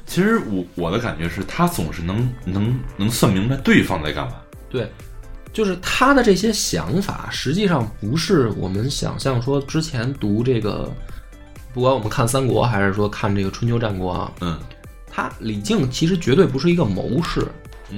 [0.08, 4.36] 其实我我的感觉是他总是能能能算明白对方在干嘛。
[4.70, 4.90] 对，
[5.56, 10.92] 就是他的这些想法，实际上不是我们想象说之前读这个，
[11.74, 14.60] 不管我们看三国还是说看这个春秋战国啊，嗯
[15.10, 17.48] 他李靖其实绝对不是一个谋士，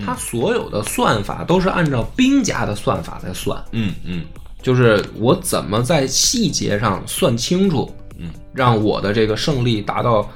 [0.05, 4.23] 他所有的算法都是按照兵家的算法在算，嗯嗯
[4.61, 10.29] 就是我怎么在细节上算清楚，嗯，让我的这个胜利达到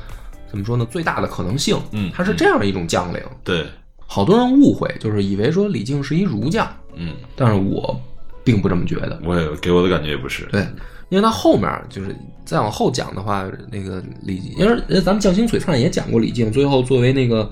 [0.50, 3.22] 怎么说呢最大的可能性，嗯他是这样的一种将领。
[3.44, 3.68] 对，
[4.14, 7.98] 好多人误会，就是以为说李靖是一儒将，嗯，但是我
[8.44, 9.18] 并不这么觉得。
[9.24, 10.46] 我也给我的感觉也不是。
[10.52, 10.68] 对，
[11.08, 17.50] 因为他后面就是再往后讲的话，那个李靖，因为呃咱们匠心璀璨也讲过李靖，最后作为那个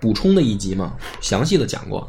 [0.00, 2.08] 补充的一集嘛，详细的讲过。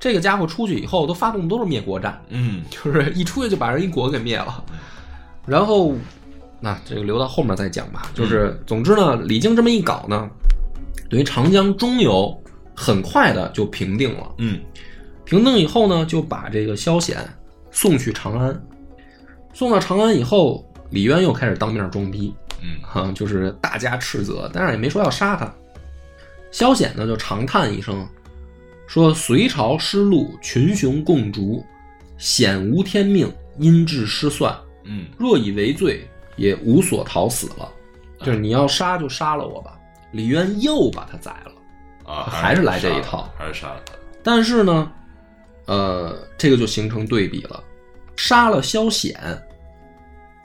[0.00, 4.64] 这个家伙出去以后，都发动的都是灭国战，嗯就是一出去就把人一国给灭了。
[5.46, 5.92] 然后，
[6.60, 8.10] 那这个留到后面再讲吧。
[8.14, 10.26] 就是总之呢，李靖这么一搞呢，
[11.10, 12.34] 等于长江中游
[12.74, 14.34] 很快的就平定了。
[14.38, 14.60] 嗯
[15.24, 17.18] 平定以后呢，就把这个萧显
[17.70, 18.66] 送去长安。
[19.52, 25.52] 送到长安以后，李渊又开始当面装逼，嗯哈、就是大加斥责，但是也没说要杀他。
[26.50, 28.06] 萧显呢就长叹一声，
[28.86, 31.64] 说：“隋朝失路，群雄共逐，
[32.18, 34.54] 显无天命，因智失算。
[34.84, 36.06] 嗯若以为罪，
[36.36, 37.72] 也无所逃死了。
[38.20, 39.78] 就是你要杀就杀了我吧。”
[40.12, 41.52] 李渊又把他宰了。
[42.04, 43.92] 啊，还是来这一套还是杀了他。
[44.22, 44.90] 但是呢，
[45.66, 47.62] 呃，这个就形成对比了。
[48.16, 49.18] 杀了萧显，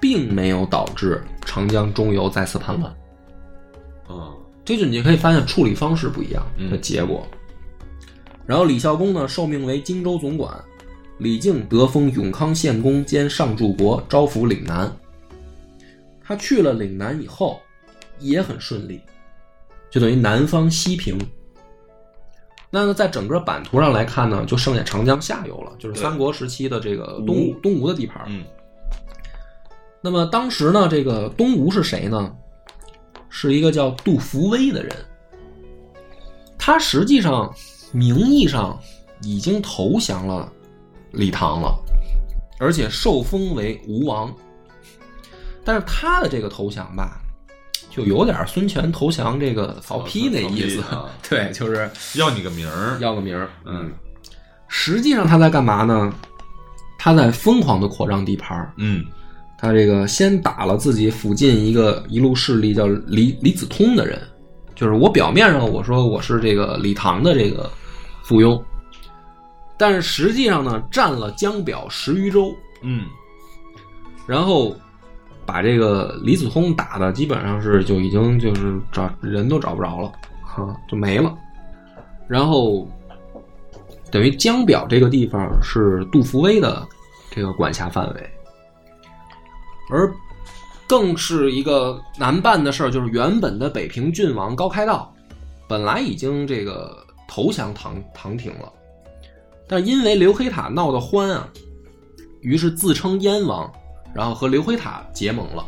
[0.02, 2.95] 并没有导致长江中游再次叛乱。
[4.10, 7.28] 嗯这就你可以发现处理方式不一样嗯的结果。
[8.45, 10.54] 然后李孝恭呢，受命为荆州总管，
[11.17, 14.91] 李靖得封永康县公兼上柱国，招抚岭南。
[16.24, 17.60] 他去了岭南以后，
[18.19, 19.02] 也很顺利，
[19.89, 21.19] 就等于南方西平。
[22.69, 28.23] 那在整个版图上来看呢，就剩下长江下游了，就是三国时期的这个东吴东吴的地盘。
[28.27, 28.43] 嗯
[30.01, 32.34] 那么当时呢，这个东吴是谁呢？
[33.27, 34.95] 是一个叫杜伏威的人。
[36.58, 37.53] 他实际上
[37.91, 38.79] 名义上
[39.21, 40.49] 已经投降了
[41.12, 41.77] 李唐了，
[42.60, 44.34] 而且受封为吴王。
[45.65, 47.21] 但是他的这个投降吧，
[47.89, 50.82] 就有点孙权投降这个曹丕那意思。
[50.82, 52.97] 啊 对，就是要你个名儿。
[52.99, 53.49] 要个名儿。
[53.65, 53.91] 嗯
[54.67, 56.13] 实际上他在干嘛呢？
[56.97, 58.71] 他在疯狂的扩张地盘儿。
[58.78, 59.04] 嗯
[59.58, 64.21] 他这个先打了自己附近一个一路势力叫李李子通的人，
[64.73, 67.69] 就是我表面上我说我是这个李唐的这个
[68.23, 68.62] 附庸，
[69.78, 73.06] 但是实际上呢占了江表十余州，嗯
[74.25, 74.73] 然后
[75.51, 80.12] 把这个李子通打的基本上是就已经就是找人都找不着了，
[80.43, 81.35] 哈、就没了。
[82.27, 82.88] 然后
[84.12, 86.88] 等于江表这个地方是杜伏威的
[87.31, 88.29] 这个管辖范围，
[89.89, 90.13] 而
[90.88, 95.12] 更是一个难办的事儿，就是原本的北平郡王高开道
[95.67, 96.95] 本来已经这个
[97.27, 98.71] 投降唐唐廷了，
[99.67, 101.49] 但因为刘黑塔闹得欢啊，
[102.41, 103.71] 于是自称燕王，
[104.13, 105.65] 然后和刘黑塔结盟了，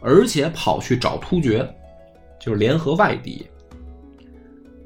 [0.00, 1.68] 而且跑去找突厥，
[2.40, 3.46] 就是联合外敌。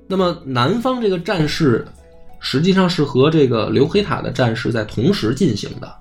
[0.06, 1.86] 那么南方这个战事，
[2.40, 5.94] 实际上是和这个刘黑塔的战事在同时进行的。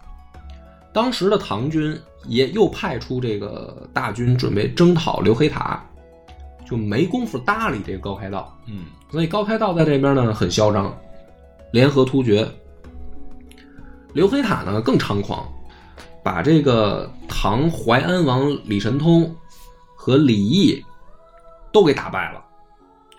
[0.91, 1.97] 当时的唐军
[2.27, 5.83] 也又派出这个大军准备征讨刘黑塔，
[6.65, 8.55] 就没工夫搭理这个高开道。
[8.67, 10.95] 嗯所以高开道在这边呢很嚣张，
[11.71, 12.47] 联合突厥。
[14.13, 15.47] 刘黑塔呢更猖狂，
[16.23, 19.35] 把这个唐淮安王李神通
[19.95, 20.83] 和李毅
[21.71, 22.43] 都给打败了。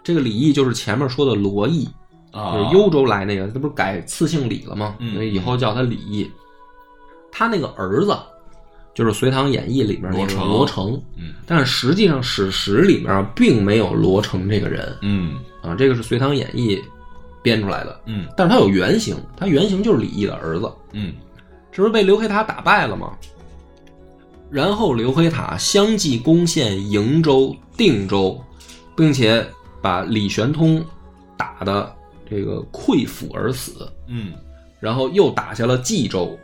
[0.02, 1.88] 这个李毅就是前面说的罗毅，
[2.30, 4.96] 啊，就是幽州来那个，他不是改赐姓李了吗？
[4.98, 6.30] 嗯所以以后叫他李毅。
[7.30, 8.16] 他那个儿子
[8.94, 16.76] 就是《隋唐演义》里面那个罗成罗成，嗯但是实际上史实里面并没有罗成这个人嗯啊，这个是《隋唐演义》
[17.42, 18.00] 编出来的。
[18.06, 21.14] 嗯但是他有原型，他原型就是李毅的儿子，嗯
[21.74, 23.18] 这不是被刘黑塔打败了吗？
[24.48, 28.40] 然后刘黑塔相继攻陷瀛州、定州，
[28.96, 29.44] 并且
[29.82, 30.84] 把李玄通
[31.36, 31.92] 打的
[32.30, 34.32] 这个溃腹而死，嗯
[34.78, 36.38] 然后又打下了冀州。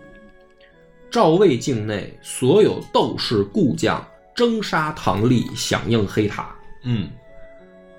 [1.10, 6.52] 赵魏境内所有斗士故将征杀唐吏，响应黑塔。
[6.82, 7.08] 嗯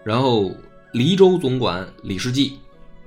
[0.04, 0.52] 然后
[0.92, 2.60] 黎州总管李世继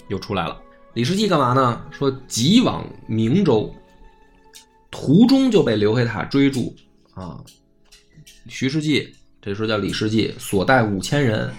[0.09, 0.59] 又出来了。
[0.95, 1.83] 李世继干嘛呢？
[1.91, 3.71] 说急往明州，
[4.95, 6.73] 途中就被刘黑塔追住
[7.15, 7.37] 啊。
[8.47, 11.51] 徐世继这时候叫李世继，所带五千人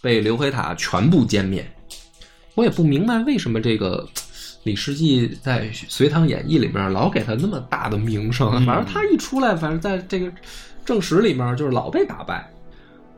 [0.00, 1.70] 被刘黑塔全部歼灭。
[2.54, 4.08] 我也不明白为什么这个
[4.62, 10.32] 李世继在《隋唐演义》里面老给他那么大的名声，嗯反正他一出来，反正在这个
[10.86, 12.50] 正史里面就是老被打败。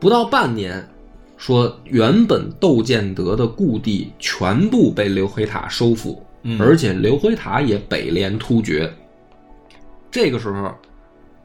[0.01, 0.85] 不到半年，
[1.37, 8.93] 说原本窦建德的故地全部被刘黑塔收复，嗯而且刘黑塔也北连突厥。
[10.11, 10.71] 这个时候，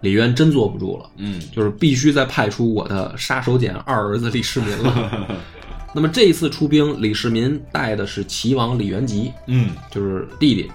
[0.00, 5.38] 李渊真坐不住了，嗯就是必须再派出我的杀手锏二儿子李世民了。
[5.94, 10.70] 那么这一次出兵，李世民带的是齐王李元吉，嗯就是弟弟，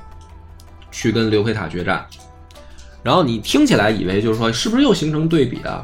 [0.91, 2.03] 去跟刘黑塔决战。
[3.03, 5.83] 然后你听起来以为就是说，是不是又形成对比啊？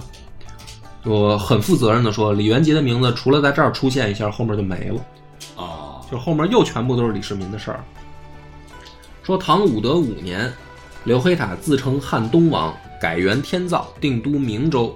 [1.03, 5.05] 我很负责任的说，李元吉的名字除了在这儿出现一下，后面就没了，
[5.55, 7.83] 啊就后面又全部都是李世民的事儿。
[9.23, 10.51] 说唐武德五年，
[11.07, 14.93] 刘黑塔自称汉东王，改元天造，定都明州。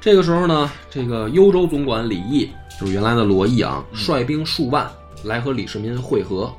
[0.00, 4.88] 这个时候呢，这个幽州总管李毅，就是原来的罗毅啊，率兵数万
[5.24, 6.54] 来和李世民会合。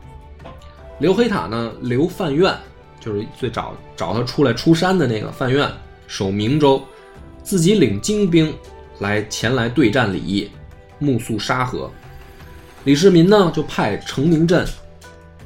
[0.99, 2.53] 刘黑塔呢，留范愿，
[2.99, 5.71] 就是最早找他出来出山的那个范愿，
[6.05, 6.83] 守明州，
[7.43, 8.53] 自己领精兵
[8.99, 10.51] 来前来对战李毅，
[10.99, 11.89] 目宿沙河。
[12.83, 14.67] 李世民呢，就派程明镇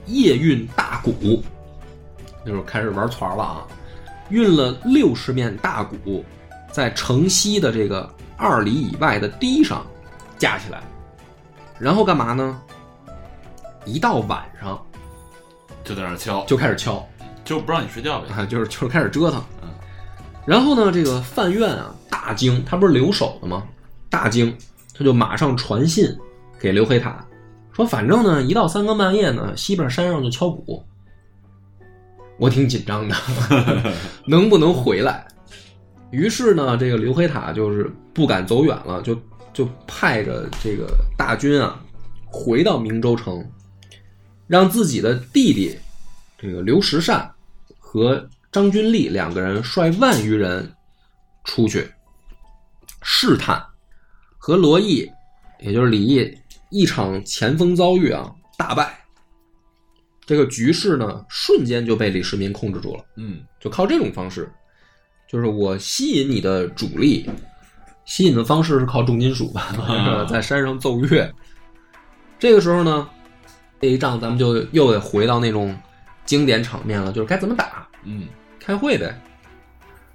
[0.07, 1.43] 夜运大鼓，
[2.45, 3.65] 那时候开始玩团了啊，
[4.29, 6.23] 运了六十面大鼓，
[6.71, 9.85] 在城西的这个二里以外的堤上
[10.37, 10.83] 架起来，
[11.79, 12.61] 然后干嘛呢？
[13.85, 14.83] 一到晚上
[15.83, 17.03] 就在那儿敲，就开始敲，
[17.43, 18.27] 就不让你睡觉呗。
[18.33, 19.69] 啊，就是就是开始折腾嗯。
[20.45, 23.63] 然后呢，这个范愿啊，大惊，他不是留守的吗？
[24.09, 24.55] 大惊，
[24.97, 26.07] 他就马上传信
[26.59, 27.23] 给刘黑塔，
[27.73, 30.83] 说反正呢，一到三更半夜呢，西边山上就敲鼓。
[32.37, 33.15] 我挺紧张的，
[34.27, 35.25] 能不能回来？
[36.11, 39.19] 于是呢，这个刘黑塔就是不敢走远了，就
[39.53, 41.81] 就派着这个大军啊，
[42.25, 43.43] 回到明州城，
[44.47, 45.77] 让自己的弟弟
[46.37, 47.29] 这个刘石善
[47.79, 50.71] 和张君丽两个人率万余人
[51.43, 51.89] 出去
[53.01, 53.63] 试探，
[54.37, 55.09] 和罗毅，
[55.59, 56.37] 也就是李毅
[56.69, 59.04] 一场前锋遭遇啊，大败。
[60.25, 63.03] 这个局势呢，瞬间就被李世民控制住了。
[63.15, 64.51] 嗯就靠这种方式，
[65.27, 67.29] 就是我吸引你的主力，
[68.05, 71.31] 吸引的方式是靠重金属吧，啊 在山上奏乐。
[72.39, 73.07] 这个时候呢，
[73.79, 75.77] 这一仗咱们就又得回到那种
[76.25, 78.27] 经典场面了，就是该怎么打，嗯
[78.59, 79.21] 开会呗。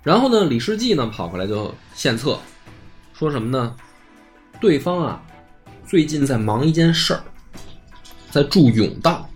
[0.03, 2.38] 然后呢，李世继呢跑过来就献策，
[3.14, 3.77] 说什么呢？
[4.61, 5.23] 对方啊，
[5.87, 7.23] 最近在忙一件事儿，
[8.31, 9.30] 在筑甬道，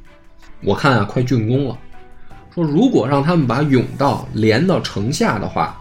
[0.65, 1.79] 我看啊快竣工了。
[2.55, 5.81] 说如果让他们把甬道连到城下的话，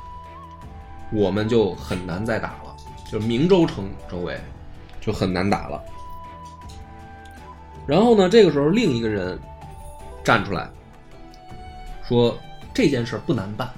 [1.11, 2.75] 我们就很难再打了，
[3.11, 4.39] 就是明州城周围
[4.99, 5.81] 就很难打了。
[7.85, 9.37] 然后呢，这个时候另一个人
[10.23, 10.67] 站出来，
[12.07, 12.35] 说
[12.73, 13.69] 这件事儿不难办，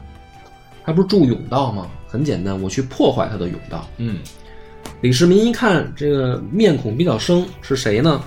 [0.84, 1.88] 他不是筑甬道吗？
[2.08, 3.86] 很简单，我去破坏他的甬道。
[3.98, 4.20] 嗯
[5.02, 8.24] 李世民一看这个面孔比较生，是谁呢？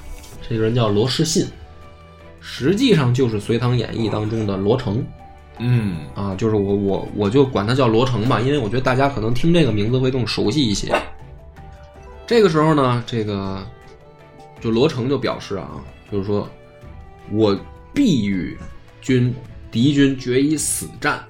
[0.46, 1.46] 这个人叫罗士信，
[2.40, 5.04] 实际上就是《隋唐演义》当中的罗成
[5.58, 10.94] 嗯啊，就是我我我就管他叫罗成吧，因为我觉得大家可能听这个名字会更熟悉一些。
[12.26, 13.66] 这个时候呢，这个
[14.60, 16.48] 就罗成就表示啊，就是说
[17.32, 17.58] 我
[17.92, 18.56] 必与
[19.00, 19.34] 军
[19.70, 21.24] 敌军决一死战，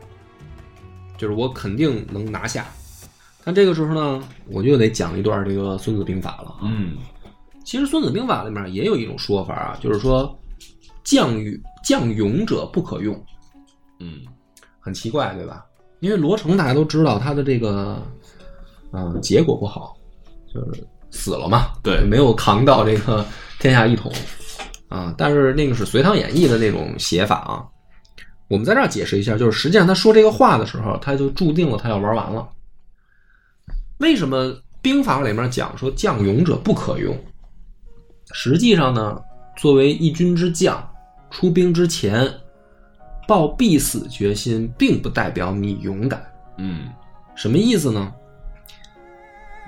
[1.17, 2.67] 就是我肯定能拿下。
[3.45, 6.59] 但这个时候呢，我就得讲一段这个《孙子兵法》了啊。
[6.65, 6.99] 嗯
[7.65, 10.38] 其实《孙子兵法》里面也有一种说法啊，就是说
[11.09, 13.15] 将与将勇者不可用，
[13.99, 14.21] 嗯
[14.79, 15.65] 很奇怪，对吧？
[16.01, 18.03] 因为罗成大家都知道他的这个，
[18.93, 19.97] 嗯、结果不好，
[20.53, 23.25] 就是死了嘛，对没有扛到这个
[23.59, 24.13] 天下一统
[24.89, 25.15] 啊。
[25.17, 27.65] 但是那个是《隋唐演义》的那种写法啊。
[28.49, 32.47] 我们在这儿解释一下，就是实际上他说这个话的时候，他就注定了他要玩完了。
[33.99, 37.17] 为什么兵法里面讲说将勇者不可用？
[38.33, 39.19] 实际上呢，
[39.57, 40.87] 作为一军之将，
[41.31, 42.31] 出兵之前
[43.27, 46.25] 抱必死决心，并不代表你勇敢。
[46.57, 46.89] 嗯
[47.35, 48.13] 什么意思呢？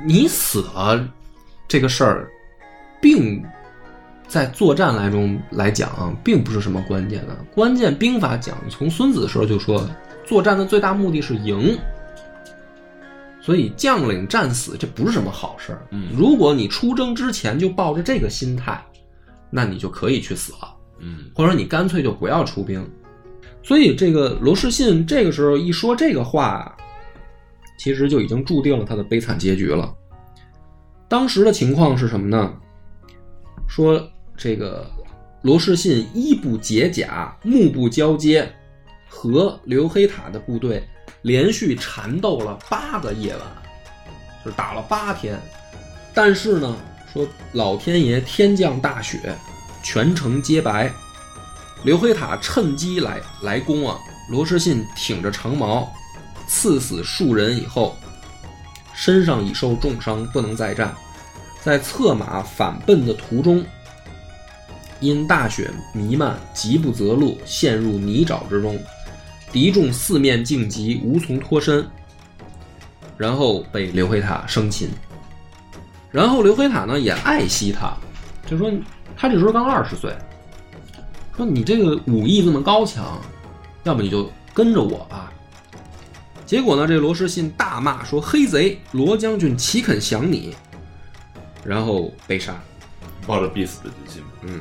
[0.04, 1.08] 你死了
[1.68, 2.28] 这个事儿，
[3.00, 3.44] 并
[4.26, 7.36] 在作战来中来讲啊，并不是什么关键的。
[7.54, 9.86] 关键兵法讲，从孙子的时候就说，
[10.26, 11.78] 作战的最大目的是赢。
[13.42, 15.86] 所以将领战死这不是什么好事儿。
[15.90, 18.82] 嗯如果你出征之前就抱着这个心态，
[19.48, 22.88] 那你就可以去死了，嗯或者你干脆就不要出兵。
[23.62, 26.76] 所以这个罗士信这个时候一说这个话，
[27.78, 29.94] 其实就已经注定了他的悲惨结局了。
[31.08, 32.54] 当时的情况是什么呢？
[33.68, 34.02] 说
[34.36, 34.90] 这个
[35.42, 38.50] 罗士信衣不解甲，目不交接，
[39.08, 40.82] 和刘黑塔的部队
[41.22, 43.42] 连续缠斗了八个夜晚，
[44.44, 45.38] 就是打了八天。
[46.14, 46.76] 但是呢，
[47.12, 49.18] 说老天爷天降大雪，
[49.82, 50.92] 全城皆白。
[51.82, 53.96] 刘黑塔趁机来来攻啊！
[54.28, 55.90] 罗士信挺着长矛，
[56.46, 57.96] 刺死数人以后，
[58.94, 60.94] 身上已受重伤，不能再战。
[61.62, 63.64] 在策马返奔的途中，
[65.00, 68.78] 因大雪弥漫，急不择路，陷入泥沼之中。
[69.50, 71.84] 敌众四面进击，无从脱身，
[73.16, 74.88] 然后被刘黑塔生擒。
[76.10, 77.92] 然后刘黑塔呢也爱惜他，
[78.48, 78.70] 就说
[79.16, 80.14] 他这时候刚二十岁，
[81.36, 83.20] 说你这个武艺这么高强，
[83.84, 85.32] 要不你就跟着我吧。
[86.46, 90.54] 结果呢，这罗士信大骂说：“黑贼，罗将军岂肯降你？”
[91.64, 92.54] 然后被杀。
[93.26, 94.22] 抱着必死的决心。
[94.42, 94.60] 嗯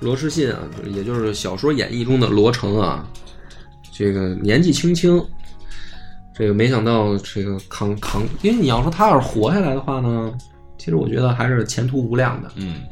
[0.00, 3.08] 罗士信啊，就也就是小说演绎中的罗成啊，
[3.90, 5.24] 这个年纪轻轻，
[6.34, 10.32] 这个没想到这个扛扛，因为你要说他要是活下来的话呢，
[10.76, 12.50] 其实我觉得还是前途无量的。
[12.56, 12.82] 嗯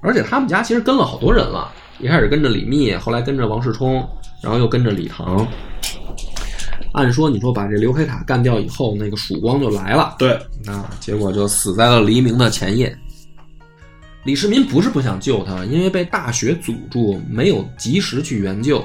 [0.00, 4.06] 而且他们家其实跟了好多人了，一开始跟着李密，后来跟着王世充，
[4.42, 5.46] 然后又跟着李唐。
[6.92, 12.96] 按说你说把这刘黑塔干掉以后，那个曙光就来了，对，那结果就死在了黎明的前夜。
[14.24, 18.84] 李世民不是不想救他，因为被大雪阻住，没有及时去援救。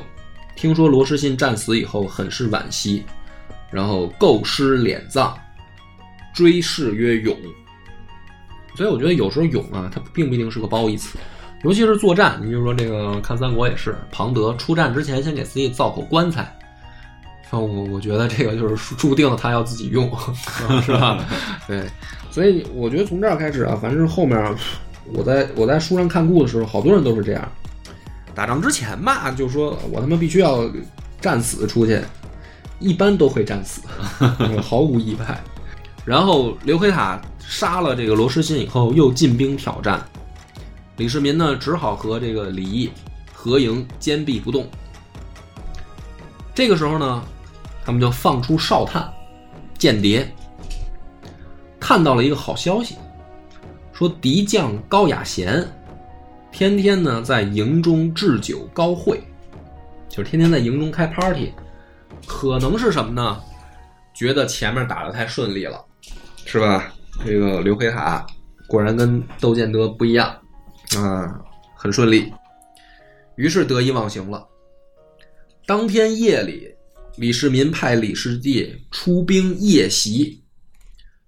[0.56, 3.04] 听说罗士信战死以后，很是惋惜，
[3.72, 5.34] 然后构尸敛葬，
[6.34, 7.36] 追谥曰勇。
[8.76, 11.18] 所以我觉得有时候勇啊，它并不一定是个褒义词，
[11.64, 12.40] 尤其是作战。
[12.42, 16.52] 你比如说这个看三国也是，庞德出战之前先给自己造口棺材，
[17.52, 20.12] 我我觉得这个就是注定了他要自己用，
[20.84, 21.24] 是吧？
[21.68, 21.84] 对，
[22.32, 24.56] 所以我觉得从这儿开始啊，反正后面
[25.14, 27.52] 我在我在书上看顾的时候，好多人都是这样。
[28.34, 30.68] 打仗之前吧，就说我他妈必须要
[31.22, 32.02] 战死出去，
[32.80, 33.82] 一般都会战死，
[34.60, 35.40] 毫无意外。
[36.04, 40.04] 然后刘黑塔杀了这个罗士信以后，又进兵挑战，
[40.98, 42.90] 李世民呢只好和这个李毅
[43.32, 44.68] 合营，坚壁不动。
[46.56, 47.24] 这个时候呢，
[47.86, 49.12] 他们就放出哨探，
[49.78, 50.28] 间谍
[51.80, 52.96] 看到了一个好消息，
[53.92, 55.68] 说敌将高雅贤
[56.52, 59.22] 天天呢在营中置酒高会，
[60.08, 61.52] 就是天天在营中开 party，
[62.26, 63.40] 可能是什么呢？
[64.14, 65.84] 觉得前面打得太顺利了，
[66.46, 66.94] 是吧？
[67.26, 68.26] 这个刘黑塔
[68.68, 70.28] 果然跟窦建德不一样
[70.98, 71.42] 啊，
[71.76, 72.32] 很顺利，
[73.36, 74.46] 于是得意忘形了。
[75.66, 76.68] 当天夜里，
[77.18, 80.42] 李世民派李世济出兵夜袭。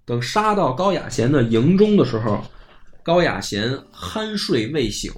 [0.04, 2.44] 等杀到高雅贤的营中的时候，
[3.02, 5.10] 高雅贤酣睡未醒，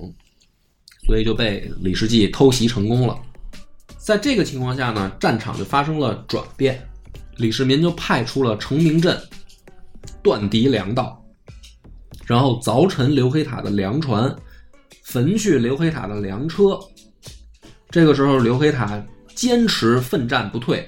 [1.04, 3.18] 所以就被李世济偷袭成功了。
[3.98, 6.88] 在这个情况下呢，战场就发生了转变，
[7.36, 9.20] 李世民就派出了成明阵
[10.28, 11.24] 断敌粮道，
[12.26, 14.36] 然后凿沉刘黑塔的粮船，
[15.02, 16.78] 焚去刘黑塔的粮车。
[17.88, 19.02] 这个时候，刘黑塔
[19.34, 20.86] 坚持奋战不退，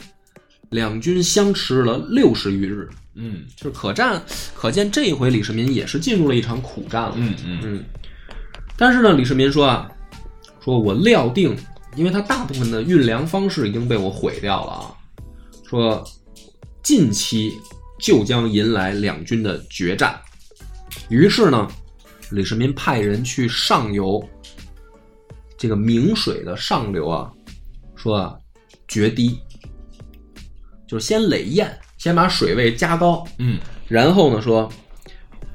[0.68, 2.86] 两军相持了六十余日。
[3.14, 4.22] 嗯就是可战，
[4.54, 7.14] 可见这一回李世民也是进入了一场苦战了。
[7.16, 7.84] 嗯嗯嗯，
[8.76, 9.90] 但是呢，李世民说啊，
[10.62, 11.56] 说我料定，
[11.96, 14.94] 因为他大部分的运粮方式已经被我毁掉了啊，
[15.66, 16.04] 说
[16.82, 17.54] 近期
[18.00, 20.18] 就将迎来两军的决战。
[21.08, 21.68] 于是呢，
[22.30, 24.22] 李世民派人去上游
[25.56, 27.32] 这个明水的上流啊，
[27.94, 28.38] 说啊
[28.88, 29.38] 决堤，
[30.86, 34.70] 就是先垒堰，先把水位加高，嗯然后呢说，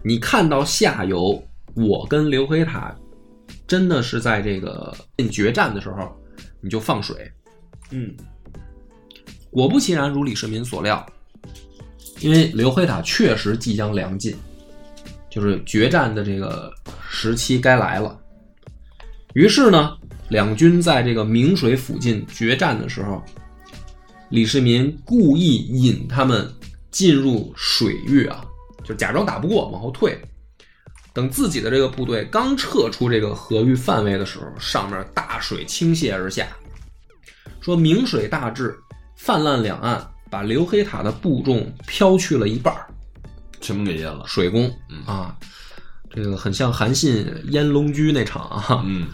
[0.04, 1.44] 你看到下游，
[1.74, 2.96] 我跟刘黑塔
[3.66, 6.16] 真的是在这个进决战的时候，
[6.62, 7.32] 你就放水。
[7.92, 8.16] 嗯
[9.52, 11.06] 果不其然，如李世民所料，
[12.20, 14.36] 因为刘黑塔确实即将粮尽，
[15.30, 16.72] 就是决战的这个
[17.10, 18.18] 时期该来了。
[19.34, 19.98] 于是呢，
[20.30, 23.22] 两军在这个明水附近决战的时候，
[24.30, 26.50] 李世民故意引他们
[26.90, 28.44] 进入水域啊，
[28.84, 30.18] 就假装打不过，往后退。
[31.14, 36.48] 等自己的这个部队刚撤出这个河域范围的时候，上面大水倾泻而下，
[37.62, 38.78] 说明水大至，
[39.16, 40.06] 泛滥两岸，
[40.36, 42.88] 把刘黑塔的部众飘去了一半儿，
[43.62, 44.26] 全部给淹了。
[44.28, 45.34] 水攻嗯啊，
[46.14, 48.84] 这个很像韩信淹龙驹那场啊。
[48.86, 49.08] 嗯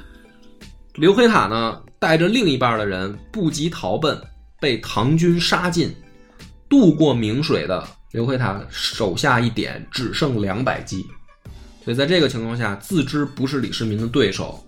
[0.95, 4.19] 刘黑塔呢，带着另一半的人不及逃奔，
[4.59, 5.93] 被唐军杀尽。
[6.67, 11.05] 渡过明水的刘黑塔手下一点，只剩两百骑，
[11.85, 14.59] 所以在这个情况下，自知不是李世民的对手，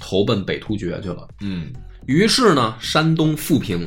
[0.00, 1.28] 投奔北突厥去了。
[1.42, 1.70] 嗯
[2.06, 3.86] 于是呢，山东复平。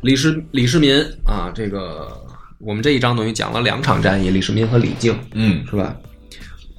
[0.00, 2.16] 李世李世民啊，这个
[2.58, 5.96] 我们这一章等于讲了两场战役，李世民和李靖，嗯是吧？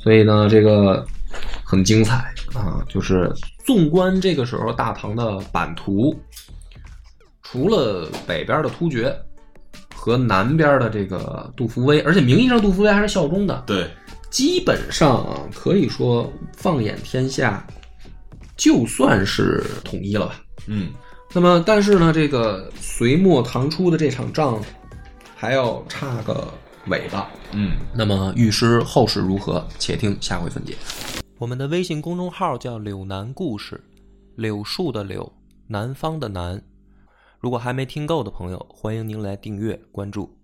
[0.02, 1.06] 所以呢，这个
[1.64, 2.84] 很精彩啊。
[2.88, 3.32] 就是
[3.66, 6.18] 纵观这个时候大唐的版图，
[7.44, 9.14] 除了北边的突厥
[9.94, 13.86] 和南边的这个杜伏威，而且名义上杜伏威还是效忠的，对，
[14.30, 17.68] 基本上啊，可以说放眼天下，
[18.56, 20.42] 就算是统一了吧。
[20.68, 20.90] 嗯
[21.32, 24.60] 那么，但是呢，这个隋末唐初的这场仗
[25.36, 26.52] 还要差个
[26.88, 27.30] 尾巴。
[27.54, 29.64] 嗯，那么，御师后事如何？
[29.78, 30.76] 且听下回分解。
[31.38, 33.80] 我们的微信公众号叫“柳南故事”，
[34.36, 35.32] 柳树的柳，
[35.68, 36.60] 南方的南。
[37.40, 40.39] 如果还没听够的朋友，欢迎您来订阅关注。